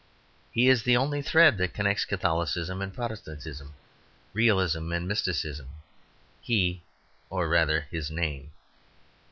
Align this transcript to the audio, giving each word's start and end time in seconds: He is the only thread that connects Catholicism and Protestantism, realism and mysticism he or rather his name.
He 0.51 0.67
is 0.67 0.81
the 0.81 0.97
only 0.97 1.21
thread 1.21 1.59
that 1.59 1.75
connects 1.75 2.05
Catholicism 2.05 2.81
and 2.81 2.91
Protestantism, 2.91 3.75
realism 4.33 4.91
and 4.91 5.07
mysticism 5.07 5.69
he 6.41 6.81
or 7.29 7.47
rather 7.47 7.81
his 7.91 8.09
name. 8.09 8.49